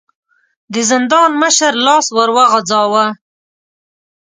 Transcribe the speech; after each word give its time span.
د 0.73 0.75
زندان 0.89 1.29
مشر 1.43 1.73
لاس 1.85 2.05
ور 2.17 2.29
وغځاوه. 2.37 3.05